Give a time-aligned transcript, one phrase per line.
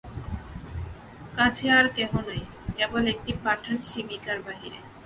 [1.37, 2.41] কাছে আর কেহ নাই,
[2.77, 4.79] কেবল একটি পাঠান শিবিকার বাহিরে।